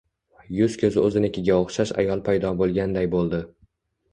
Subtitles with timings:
[0.59, 3.45] yuz-ko'zi o'zinikiga o'xshash ayol paydo bo'lganday bo'ldi.